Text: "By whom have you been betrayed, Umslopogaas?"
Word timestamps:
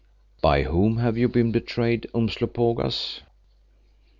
"By 0.41 0.63
whom 0.63 0.97
have 0.97 1.15
you 1.15 1.27
been 1.29 1.51
betrayed, 1.51 2.09
Umslopogaas?" 2.15 3.21